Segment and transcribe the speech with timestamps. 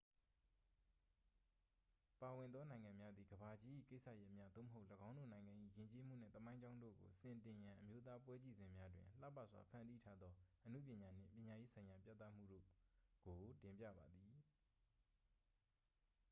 [2.21, 10.33] ပါဝင်သောနိုင်ငံများသည် ကမ္ဘာကြီး၏ကိစ္စရပ်များ သို့မဟုတ် ၎င်းတို့နိုင်ငံ၏ ယဉ်ကျေးမှုနှင့် သမိုင်းကြောင်းတို့ကို စင်တင်ရန် အမျိုးသားပွဲကြည့်စင်များတွင် လှပစွာဖန်တီးထားသော
[10.65, 14.33] အနုပညာနှင့် ပညာရေးဆိုင်ရာပြသမှုတို့က်ု တင်ပြပါသည်